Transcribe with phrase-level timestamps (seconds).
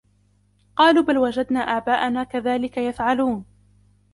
[0.75, 3.45] قَالُوا بَلْ وَجَدْنَا آبَاءَنَا كَذَلِكَ يَفْعَلُونَ